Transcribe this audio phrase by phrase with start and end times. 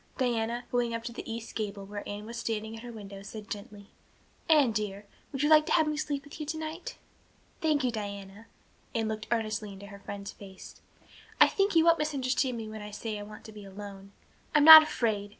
[0.17, 3.91] Diana, going to the east gable, where Anne was standing at her window, said gently:
[4.49, 6.97] "Anne dear, would you like to have me sleep with you tonight?"
[7.61, 8.47] "Thank you, Diana."
[8.95, 10.81] Anne looked earnestly into her friend's face.
[11.39, 14.11] "I think you won't misunderstand me when I say I want to be alone.
[14.55, 15.29] I'm not afraid.